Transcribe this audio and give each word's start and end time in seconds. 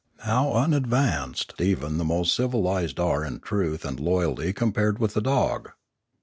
How 0.21 0.53
unadvanced 0.53 1.53
even 1.61 1.99
the 1.99 2.03
most 2.03 2.35
civilised 2.35 2.99
are 2.99 3.23
in 3.23 3.39
truth 3.39 3.85
and 3.85 3.99
loyalty 3.99 4.51
compared 4.51 4.97
with 4.97 5.13
the 5.13 5.21
dog! 5.21 5.69